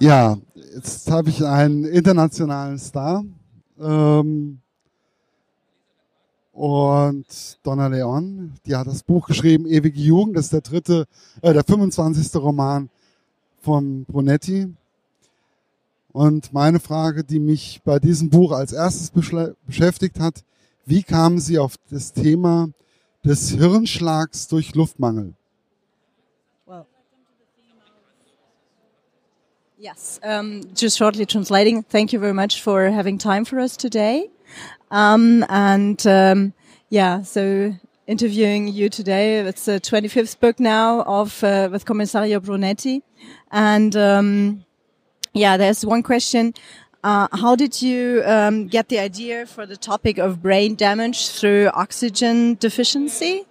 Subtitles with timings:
[0.00, 3.22] Ja, jetzt habe ich einen internationalen Star.
[3.78, 4.58] Ähm,
[6.54, 7.26] und
[7.62, 11.06] Donna Leon, die hat das Buch geschrieben, Ewige Jugend, das ist der dritte,
[11.42, 12.34] äh, der 25.
[12.36, 12.88] Roman
[13.60, 14.74] von Brunetti.
[16.12, 19.12] Und meine Frage, die mich bei diesem Buch als erstes
[19.66, 20.44] beschäftigt hat,
[20.86, 22.70] wie kamen Sie auf das Thema
[23.22, 25.34] des Hirnschlags durch Luftmangel?
[29.82, 31.82] Yes, um, just shortly translating.
[31.82, 34.28] Thank you very much for having time for us today.
[34.90, 36.52] Um, and um,
[36.90, 37.74] yeah, so
[38.06, 39.38] interviewing you today.
[39.38, 43.02] It's the 25th book now of uh, with Commissario Brunetti,
[43.50, 44.66] and um,
[45.32, 46.52] yeah, there's one question.
[47.02, 51.70] Uh, how did you um, get the idea for the topic of brain damage through
[51.72, 53.46] oxygen deficiency?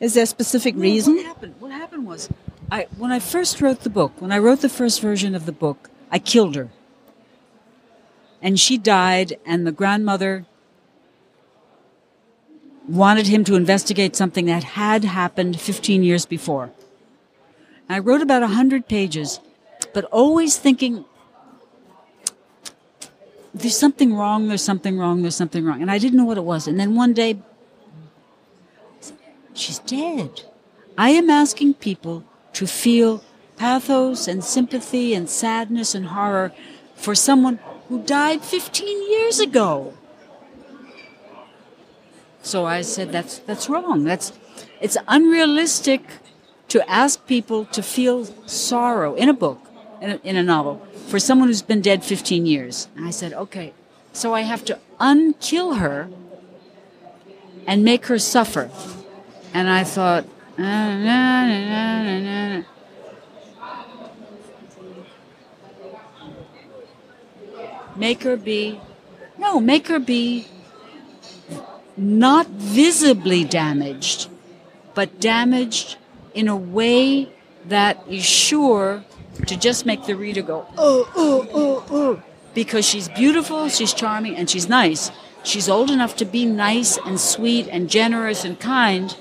[0.00, 1.16] Is there a specific reason?
[1.16, 1.54] What happened?
[1.58, 2.30] What happened was
[2.70, 5.52] I, when I first wrote the book, when I wrote the first version of the
[5.52, 6.68] book, I killed her.
[8.42, 10.44] And she died, and the grandmother
[12.86, 16.70] wanted him to investigate something that had happened 15 years before.
[17.88, 19.40] I wrote about 100 pages,
[19.94, 21.06] but always thinking,
[23.54, 25.80] there's something wrong, there's something wrong, there's something wrong.
[25.80, 26.68] And I didn't know what it was.
[26.68, 27.38] And then one day,
[29.54, 30.42] she's dead.
[30.96, 32.24] I am asking people
[32.58, 33.22] to feel
[33.56, 36.50] pathos and sympathy and sadness and horror
[36.96, 39.94] for someone who died 15 years ago.
[42.42, 44.02] So I said, that's, that's wrong.
[44.02, 44.32] That's,
[44.80, 46.02] it's unrealistic
[46.66, 49.60] to ask people to feel sorrow in a book,
[50.00, 52.88] in a, in a novel, for someone who's been dead 15 years.
[52.96, 53.72] And I said, okay,
[54.12, 56.08] so I have to unkill her
[57.68, 58.68] and make her suffer.
[59.54, 60.24] And I thought,
[60.58, 60.66] Make
[68.24, 68.80] her be,
[69.38, 70.48] no, make her be
[71.96, 74.28] not visibly damaged,
[74.94, 75.96] but damaged
[76.34, 77.32] in a way
[77.66, 79.04] that is sure
[79.46, 82.22] to just make the reader go, oh, oh, oh, oh.
[82.54, 85.12] Because she's beautiful, she's charming, and she's nice.
[85.44, 89.16] She's old enough to be nice and sweet and generous and kind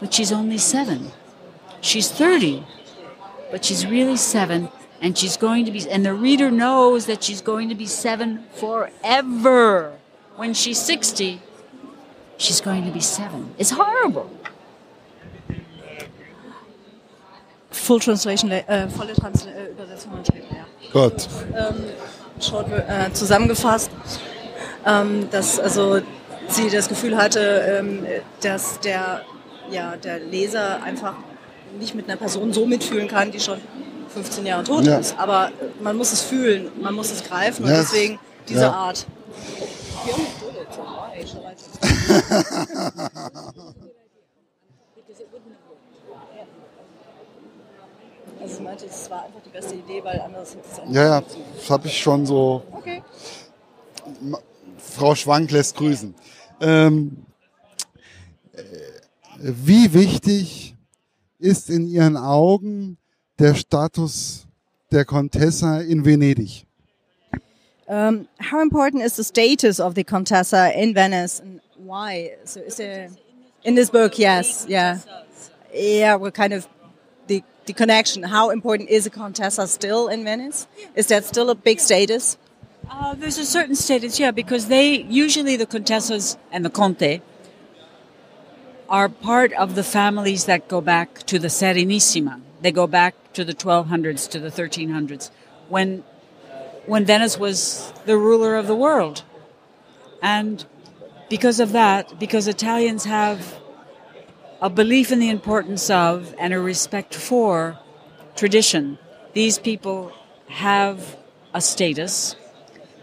[0.00, 1.10] but she's only seven.
[1.80, 2.64] She's 30,
[3.50, 4.68] but she's really seven,
[5.00, 8.44] and she's going to be, and the reader knows that she's going to be seven
[8.54, 9.92] forever.
[10.36, 11.40] When she's 60,
[12.36, 13.54] she's going to be seven.
[13.58, 14.30] It's horrible.
[17.70, 20.66] Full translation, äh, volle Trans äh, Übersetzung ja.
[20.92, 21.28] Gut.
[21.54, 21.84] Ähm,
[22.40, 23.90] short, äh, zusammengefasst,
[24.84, 26.00] ähm, dass also
[26.48, 28.06] sie das Gefühl hatte, ähm,
[28.40, 29.22] dass der
[29.70, 31.14] ja, der Leser einfach
[31.78, 33.60] nicht mit einer Person so mitfühlen kann, die schon
[34.08, 34.98] 15 Jahre tot ja.
[34.98, 35.18] ist.
[35.18, 35.50] Aber
[35.82, 37.72] man muss es fühlen, man muss es greifen yes.
[37.72, 38.18] und deswegen
[38.48, 38.72] diese ja.
[38.72, 39.06] Art.
[48.40, 51.04] Also ich meinte, es war einfach die beste Idee, weil anders hätte es auch Ja,
[51.04, 51.22] ja,
[51.56, 52.62] das habe ich schon so.
[52.72, 53.02] Okay.
[54.78, 56.14] Frau Schwank lässt grüßen.
[56.60, 57.26] Ähm,
[59.40, 60.74] wie wichtig
[61.38, 62.98] ist in Ihren Augen
[63.38, 64.46] der Status
[64.90, 66.64] der Contessa in Venedig?
[67.86, 72.36] Um, how important is the status of the Contessa in Venice and why?
[72.44, 73.08] So is there
[73.64, 74.18] in this book?
[74.18, 74.98] Yes, yeah,
[75.72, 76.16] yeah.
[76.16, 76.68] What kind of
[77.28, 78.24] the the connection?
[78.24, 80.66] How important is a Contessa still in Venice?
[80.96, 82.36] Is that still a big status?
[82.90, 87.20] Uh, there's a certain status, yeah, because they usually the Contessas and the Conte
[88.88, 92.40] are part of the families that go back to the Serenissima.
[92.60, 95.30] They go back to the 1200s, to the 1300s,
[95.68, 96.02] when,
[96.86, 99.22] when Venice was the ruler of the world.
[100.22, 100.64] And
[101.28, 103.60] because of that, because Italians have
[104.60, 107.78] a belief in the importance of and a respect for
[108.34, 108.98] tradition,
[109.34, 110.12] these people
[110.48, 111.16] have
[111.54, 112.34] a status.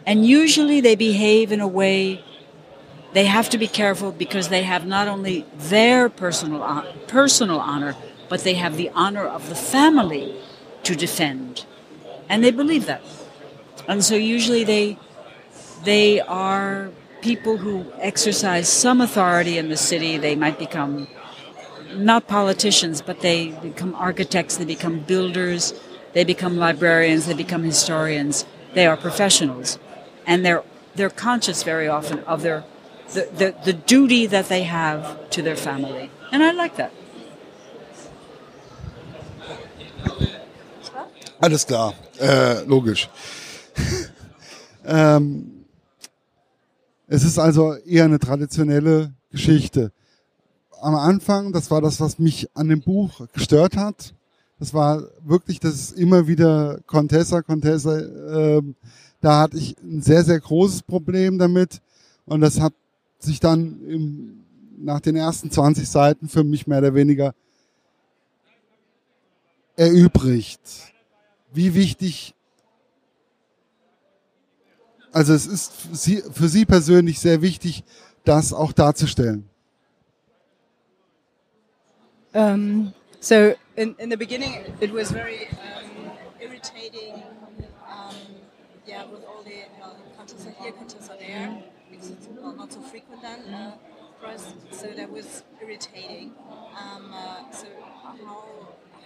[0.06, 2.24] And usually they behave in a way
[3.16, 7.96] they have to be careful because they have not only their personal personal honor,
[8.28, 10.36] but they have the honor of the family
[10.84, 11.66] to defend,
[12.28, 13.02] and they believe that.
[13.88, 15.00] And so usually they
[15.86, 16.90] they are
[17.22, 20.18] people who exercise some authority in the city.
[20.18, 21.08] They might become
[21.96, 25.74] not politicians, but they become architects, they become builders,
[26.12, 28.46] they become librarians, they become historians.
[28.74, 29.80] They are professionals,
[30.28, 30.64] and they're
[30.96, 32.66] they're conscious very often of their
[33.14, 36.10] the, the, the duty that they have to their family.
[36.32, 36.92] And I like that.
[41.40, 43.10] Alles klar, äh, logisch.
[44.86, 45.66] ähm,
[47.08, 49.92] es ist also eher eine traditionelle Geschichte.
[50.82, 54.14] Am Anfang, das war das, was mich an dem Buch gestört hat.
[54.60, 58.00] Das war wirklich, das ist immer wieder Contessa, Contessa.
[58.00, 58.62] Äh,
[59.22, 61.82] da hatte ich ein sehr, sehr großes Problem damit.
[62.26, 62.74] Und das hat
[63.20, 64.44] sich dann im,
[64.78, 67.34] nach den ersten 20 Seiten für mich mehr oder weniger
[69.76, 70.60] erübrigt.
[71.54, 72.34] Wie wichtig,
[75.12, 77.84] also es ist für Sie, für Sie persönlich sehr wichtig,
[78.26, 79.50] das auch darzustellen.
[82.34, 84.52] Um, so in, in the beginning,
[84.82, 87.24] it was very um, irritating.
[87.88, 88.14] Um,
[88.86, 91.64] yeah, with all the uh, contents are here, contents are there,
[91.96, 93.72] because it's well, not so frequent then uh,
[94.20, 94.54] for us.
[94.72, 96.34] So that was irritating.
[96.78, 97.68] Um, uh, so
[98.04, 98.16] how,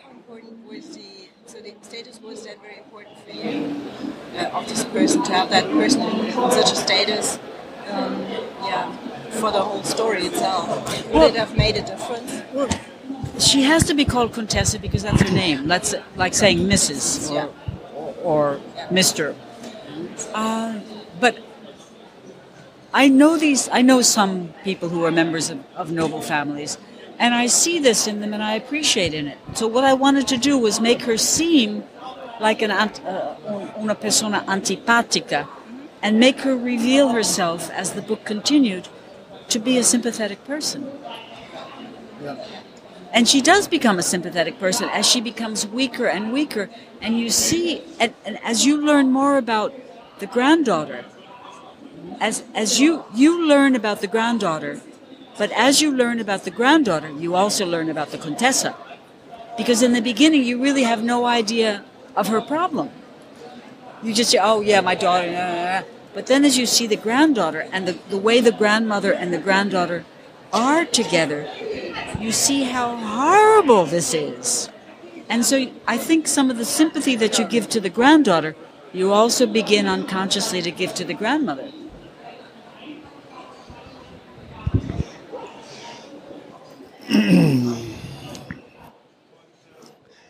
[0.04, 3.82] how important was the so the status was that very important for you
[4.38, 7.40] uh, of this person to have that person in such a status?
[7.90, 8.22] Um,
[8.64, 8.92] yeah,
[9.32, 10.68] for the whole story itself.
[11.08, 12.42] Would Well- it have made a difference?
[12.54, 12.70] Well,
[13.40, 15.68] she has to be called Contessa because that's her name.
[15.68, 17.32] That's like saying Mrs.
[17.96, 19.34] or, or Mr.
[20.34, 20.80] Uh,
[21.20, 21.38] but
[22.94, 23.70] I know these.
[23.72, 26.78] I know some people who are members of, of noble families,
[27.20, 29.38] and I see this in them, and I appreciate in it.
[29.54, 31.84] So what I wanted to do was make her seem
[32.40, 35.48] like an uh, una persona antipatica,
[36.02, 38.88] and make her reveal herself as the book continued
[39.50, 40.90] to be a sympathetic person.
[43.12, 46.70] And she does become a sympathetic person as she becomes weaker and weaker.
[47.02, 49.74] And you see, and, and as you learn more about
[50.20, 51.06] the granddaughter,
[52.20, 54.82] as, as you, you learn about the granddaughter,
[55.38, 58.76] but as you learn about the granddaughter, you also learn about the Contessa.
[59.58, 61.84] Because in the beginning, you really have no idea
[62.16, 62.90] of her problem.
[64.04, 65.32] You just say, oh, yeah, my daughter.
[65.32, 65.84] nah, nah, nah."
[66.14, 69.38] But then as you see the granddaughter and the, the way the grandmother and the
[69.38, 70.06] granddaughter
[70.52, 71.48] are together,
[72.20, 74.70] you see how horrible this is.
[75.30, 78.56] And so I think some of the sympathy that you give to the granddaughter,
[78.92, 81.72] you also begin unconsciously to give to the grandmother.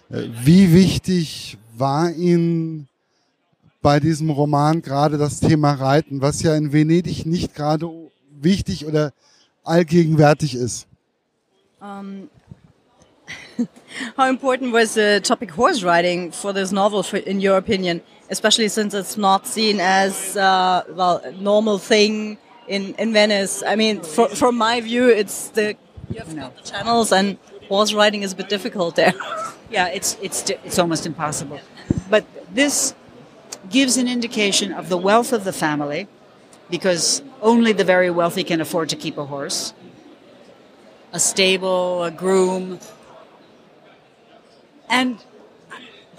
[0.10, 2.88] Wie wichtig war Ihnen
[3.82, 7.88] bei diesem Roman gerade das Thema Reiten, was ja in Venedig nicht gerade
[8.42, 9.14] wichtig oder
[9.64, 10.88] allgegenwärtig ist?
[11.80, 12.30] Um,
[14.18, 18.02] how important was the topic horse riding for this novel, for, in your opinion?
[18.30, 23.64] Especially since it's not seen as uh, well a normal thing in, in Venice.
[23.66, 25.76] I mean, for, from my view, it's the
[26.10, 26.42] you have No.
[26.48, 27.38] got the channels, and
[27.70, 29.14] horse riding is a bit difficult there.
[29.70, 31.60] Yeah, it's it's it's almost impossible.
[32.10, 32.96] But this
[33.70, 36.08] gives an indication of the wealth of the family,
[36.70, 39.74] because only the very wealthy can afford to keep a horse.
[41.14, 42.80] A stable, a groom,
[44.90, 45.18] and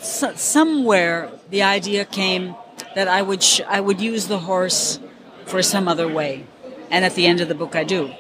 [0.01, 2.55] so, somewhere the idea came
[2.95, 4.99] that I would I would use the horse
[5.47, 6.45] for some other way,
[6.91, 8.11] and at the end of the book I do.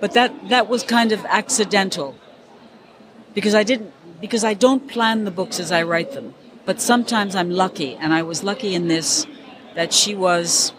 [0.00, 2.14] But that that was kind of accidental
[3.34, 6.34] because I didn't because I don't plan the books as I write them.
[6.64, 9.26] But sometimes I'm lucky, and I was lucky in this
[9.74, 10.72] that she was.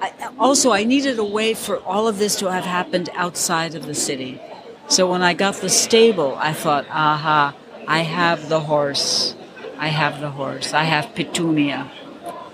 [0.00, 3.86] I, also, I needed a way for all of this to have happened outside of
[3.86, 4.40] the city.
[4.88, 7.54] So when I got the stable, I thought, aha,
[7.88, 9.34] I have the horse.
[9.78, 10.74] I have the horse.
[10.74, 11.90] I have Petunia.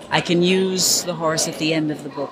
[0.09, 2.31] I can use the horse at the end of the book.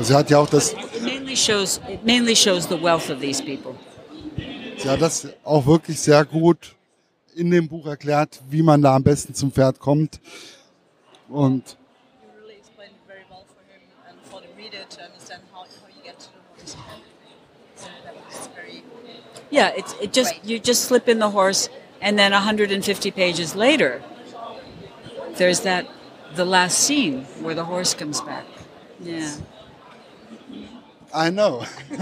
[0.00, 0.74] Sie hat ja auch das,
[1.32, 1.80] mainly shows.
[1.88, 3.74] It mainly shows the wealth of these people.
[4.76, 6.74] sie hat das auch wirklich sehr gut
[7.34, 10.20] in dem Buch erklärt, wie man da am besten zum Pferd kommt.
[11.28, 11.76] Und
[12.44, 15.88] You explained it very well for him and for the reader to understand how, how
[15.88, 16.76] you get the horse.
[17.76, 18.82] So that was very
[19.50, 21.70] Yeah, it's it just you just slip in the horse,
[22.00, 24.02] and then 150 pages later,
[25.36, 25.86] there's that
[26.34, 28.44] the last scene where the horse comes back.
[29.00, 29.36] Yeah.
[31.14, 31.64] I know.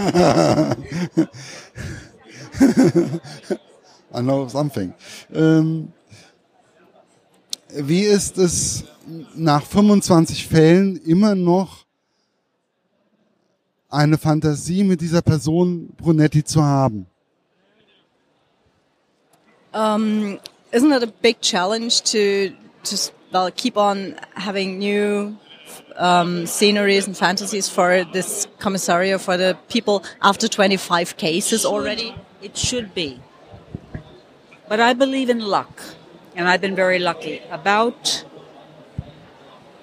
[4.13, 4.93] I know something.
[5.33, 5.91] Ähm,
[7.73, 8.85] wie ist es
[9.35, 11.85] nach 25 Fällen immer noch
[13.89, 17.05] eine Fantasie mit dieser Person Brunetti zu haben?
[19.73, 20.39] Um,
[20.71, 22.53] isn't it a big challenge to
[22.83, 25.37] just well keep on having new
[25.95, 32.15] um, sceneries and fantasies for this commissario for the people after 25 cases already?
[32.41, 33.21] It should be.
[34.67, 35.81] But I believe in luck,
[36.35, 37.41] and I've been very lucky.
[37.51, 38.23] About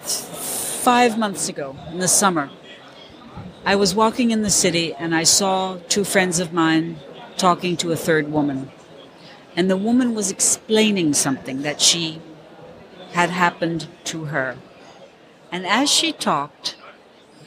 [0.00, 2.50] five months ago in the summer,
[3.64, 6.96] I was walking in the city and I saw two friends of mine
[7.36, 8.70] talking to a third woman.
[9.54, 12.22] And the woman was explaining something that she
[13.12, 14.56] had happened to her.
[15.50, 16.76] And as she talked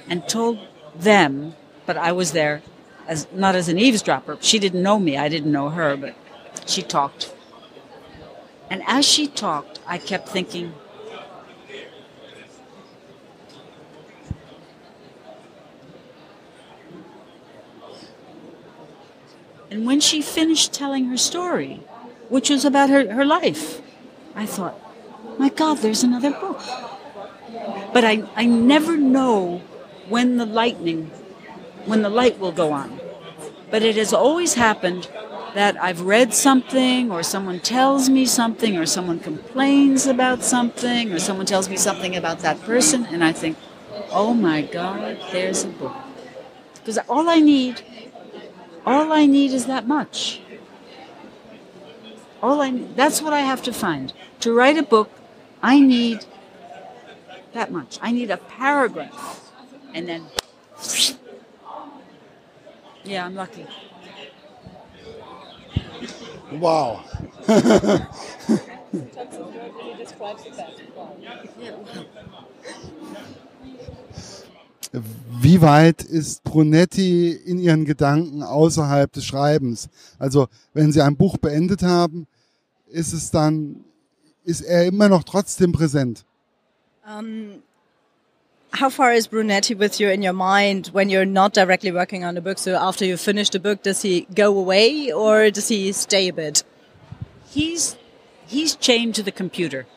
[0.08, 0.60] and told
[0.96, 1.56] them,
[1.86, 2.62] but I was there
[3.08, 4.38] as not as an eavesdropper.
[4.42, 6.16] She didn't know me, I didn't know her, but
[6.66, 7.34] she talked.
[8.70, 10.74] And as she talked, I kept thinking,
[19.72, 21.82] And when she finished telling her story,
[22.28, 23.82] which was about her, her life,
[24.36, 24.78] I thought,
[25.40, 26.60] my God, there's another book.
[27.94, 29.62] But I, I never know
[30.08, 31.12] when the lightning,
[31.86, 33.00] when the light will go on.
[33.70, 35.10] But it has always happened
[35.54, 41.20] that I've read something, or someone tells me something, or someone complains about something, or
[41.20, 43.58] someone tells me something about that person, and I think,
[44.12, 45.96] oh my God, there's a book.
[46.76, 47.84] Because all I need
[48.86, 50.42] all I need is that much.
[52.42, 54.14] All I that's what I have to find.
[54.40, 55.12] To write a book,
[55.62, 56.26] I need
[57.54, 58.00] that much.
[58.02, 59.52] I need a paragraph.
[59.94, 60.26] And then
[63.04, 63.66] Yeah, I'm lucky.
[66.52, 67.02] Wow.
[75.42, 79.90] Wie weit ist Brunetti in ihren Gedanken außerhalb des Schreibens?
[80.20, 82.28] Also, wenn Sie ein Buch beendet haben,
[82.88, 83.86] ist es dann,
[84.44, 86.26] ist er immer noch trotzdem präsent?
[87.04, 87.64] Um,
[88.74, 92.36] how far is Brunetti with you in your mind when you're not directly working on
[92.36, 92.60] the book?
[92.60, 96.34] So after you finish the book, does he go away or does he stay a
[96.34, 96.64] bit?
[97.50, 97.98] He's
[98.48, 99.88] he's chained to the computer.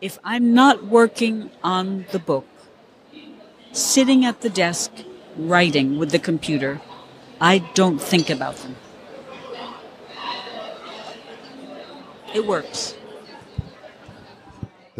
[0.00, 2.46] If I'm not working on the book,
[3.72, 4.90] sitting at the desk
[5.36, 6.80] writing with the computer,
[7.40, 8.76] I don't think about them.
[12.34, 12.94] It works.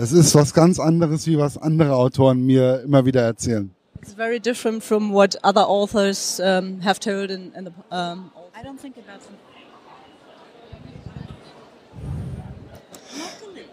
[0.00, 3.70] Das ist was ganz anderes, wie was andere Autoren mir immer wieder erzählen.
[4.00, 7.72] It's very different from what other authors um, have told in, in the.
[7.94, 9.36] Um, I don't think about them.
[13.18, 13.66] Luckily.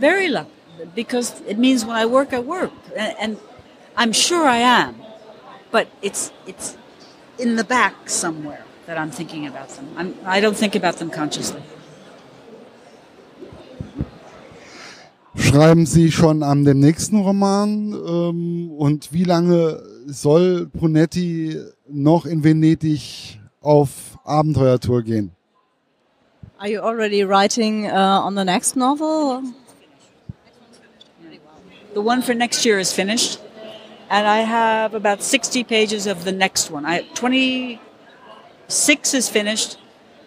[0.00, 0.48] Very lucky,
[0.94, 3.38] because it means when I work, I work, and, and
[3.98, 4.94] I'm sure I am,
[5.70, 6.78] but it's it's
[7.38, 9.86] in the back somewhere that I'm thinking about them.
[9.98, 11.60] I'm, I don't think about them consciously.
[15.54, 17.92] Schreiben Sie schon an dem nächsten Roman?
[17.92, 21.56] Ähm, und wie lange soll Brunetti
[21.88, 25.30] noch in Venedig auf Abenteuertour gehen?
[26.58, 29.42] Are you already writing uh, on the next novel?
[31.94, 33.38] The one for next year is finished,
[34.10, 36.84] and I have about 60 pages of the next one.
[36.84, 39.78] I 26 is finished,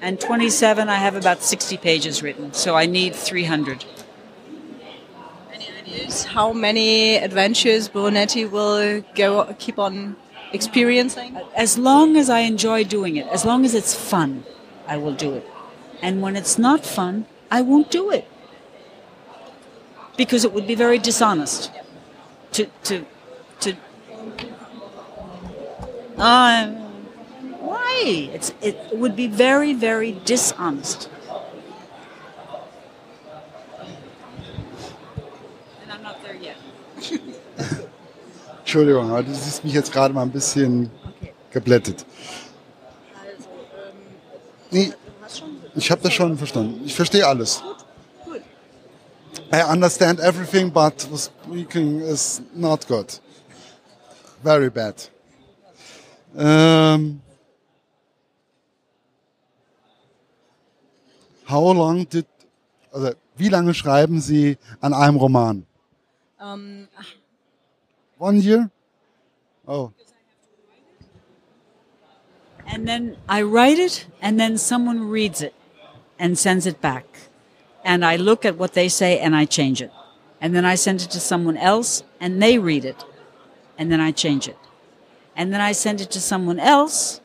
[0.01, 2.53] and 27 I have about 60 pages written.
[2.53, 3.96] So I need 300.
[6.25, 10.15] How many adventures Brunetti will go keep on
[10.53, 11.37] experiencing?
[11.55, 14.43] As long as I enjoy doing it, as long as it's fun,
[14.87, 15.45] I will do it.
[16.01, 18.27] And when it's not fun, I won't do it.
[20.15, 21.71] Because it would be very dishonest
[22.53, 23.05] to to
[23.59, 23.75] to
[26.17, 26.67] uh,
[27.59, 28.29] why?
[28.33, 31.09] It's it would be very very dishonest.
[38.67, 40.91] Entschuldigung, aber du siehst mich jetzt gerade mal ein bisschen
[41.51, 42.05] geblättet.
[44.69, 44.91] Nee,
[45.73, 46.81] ich habe das schon verstanden.
[46.83, 47.63] Ich verstehe alles.
[49.53, 53.21] I understand everything, but speaking is not good.
[54.43, 54.95] Very bad.
[56.35, 57.21] Um,
[61.45, 62.25] how long did,
[62.91, 65.65] also wie lange schreiben Sie an einem Roman?
[66.37, 66.89] Um,
[68.17, 68.71] One year?
[69.67, 69.91] Oh,
[72.67, 75.55] And then I write it, and then someone reads it
[76.19, 77.05] and sends it back.
[77.83, 79.91] And I look at what they say and I change it.
[80.41, 83.01] And then I send it to someone else and they read it.
[83.77, 84.57] And then I change it.
[85.35, 87.21] And then I send it to someone else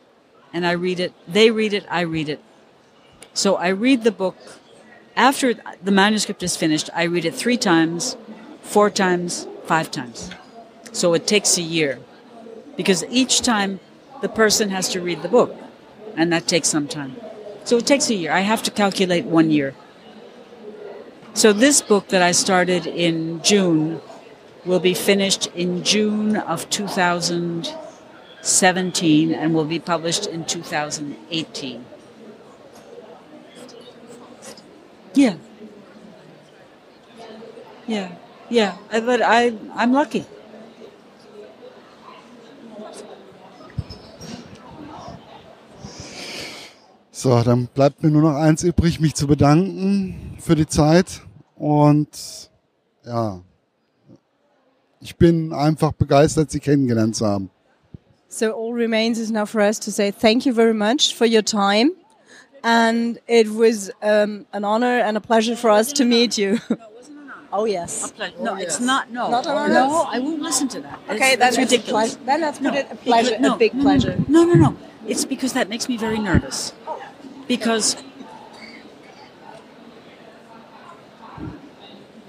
[0.53, 1.13] and I read it.
[1.27, 2.41] They read it, I read it.
[3.35, 4.37] So I read the book.
[5.17, 8.17] After the manuscript is finished, I read it three times,
[8.63, 10.31] four times, five times.
[10.93, 11.99] So it takes a year.
[12.77, 13.81] Because each time
[14.21, 15.57] the person has to read the book.
[16.17, 17.17] And that takes some time.
[17.65, 18.31] So it takes a year.
[18.33, 19.75] I have to calculate one year.
[21.35, 24.03] So this book that I started in June
[24.65, 31.85] will be finished in June of 2017 and will be published in 2018.
[35.15, 35.37] Yeah.
[37.87, 38.13] Yeah.
[38.51, 38.77] Yeah.
[38.91, 40.27] But I, I'm lucky.
[47.14, 51.21] So, dann bleibt mir nur noch eins übrig, mich zu bedanken für die Zeit.
[51.57, 52.09] Und
[53.04, 53.42] ja,
[55.00, 57.50] ich bin einfach begeistert, Sie kennengelernt zu haben.
[58.28, 61.45] So all remains is now for us to say thank you very much for your
[61.45, 61.90] time.
[62.62, 66.59] And it was um, an honor and a pleasure for us to meet you.
[67.52, 68.14] Oh yes.
[68.40, 69.11] No, it's not.
[69.11, 69.75] No, Not an honor?
[69.75, 70.07] no.
[70.11, 70.99] I won't listen to that.
[71.11, 72.16] Okay, that's a ridiculous.
[72.25, 74.16] Then let's put No, it a pleasure, no, a big no, pleasure.
[74.28, 74.76] No, no, no.
[75.07, 76.73] It's because that makes me very nervous.
[77.52, 77.97] Because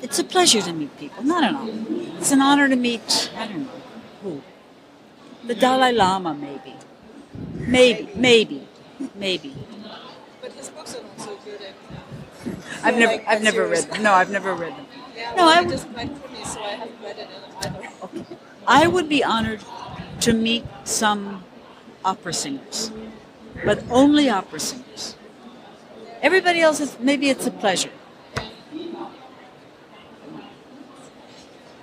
[0.02, 1.72] it's a pleasure to meet people, not an honor.
[2.18, 3.32] It's an honor to meet.
[3.38, 3.80] I don't know
[4.22, 4.42] who.
[5.48, 6.74] The Dalai Lama, maybe.
[7.54, 8.68] Maybe, maybe,
[9.16, 9.56] maybe.
[10.42, 11.62] But his books are not so good.
[12.84, 14.04] I've never, I've never read them.
[14.04, 14.86] No, I've never read them.
[15.38, 17.30] No, I would- quite funny, so I haven't read it
[17.62, 18.38] either.
[18.68, 19.62] I would be honored
[20.20, 21.46] to meet some
[22.04, 22.92] opera singers,
[23.66, 25.16] but only opera singers.
[26.22, 27.92] Everybody else is maybe it's a pleasure.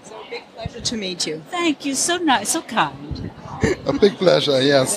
[0.04, 1.42] So big pleasure to meet you.
[1.50, 3.30] Thank you, so nice, so kind.
[3.86, 4.88] A big pleasure, yes.